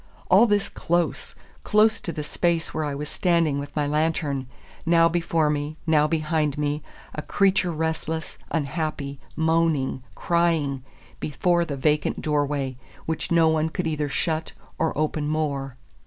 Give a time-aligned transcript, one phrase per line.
[0.31, 4.47] All this close, close to the space where I was standing with my lantern,
[4.83, 6.81] now before me, now behind me:
[7.13, 10.83] a creature restless, unhappy, moaning, crying,
[11.19, 15.77] before the vacant door way, which no one could either shut or open more.